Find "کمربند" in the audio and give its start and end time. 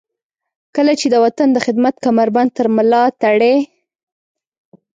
2.05-2.49